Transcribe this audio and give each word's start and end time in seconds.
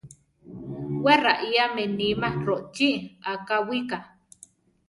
Wé 1.03 1.13
raiáme 1.25 1.83
níma 1.97 2.29
rochí 2.45 2.89
akáwika. 3.31 3.97